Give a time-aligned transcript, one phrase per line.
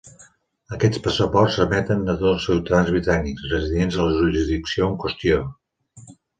[0.77, 5.47] Aquests passaports s'emeten a tots el ciutadans britànics residents a la jurisdicció en qüestió.